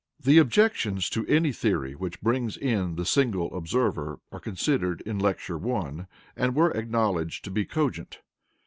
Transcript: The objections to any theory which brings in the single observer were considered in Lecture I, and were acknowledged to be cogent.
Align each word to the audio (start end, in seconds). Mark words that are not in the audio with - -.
The 0.19 0.39
objections 0.39 1.11
to 1.11 1.27
any 1.27 1.51
theory 1.51 1.93
which 1.93 2.21
brings 2.21 2.57
in 2.57 2.95
the 2.95 3.05
single 3.05 3.55
observer 3.55 4.19
were 4.31 4.39
considered 4.39 5.01
in 5.05 5.19
Lecture 5.19 5.61
I, 5.77 6.07
and 6.35 6.55
were 6.55 6.71
acknowledged 6.71 7.43
to 7.43 7.51
be 7.51 7.65
cogent. 7.65 8.17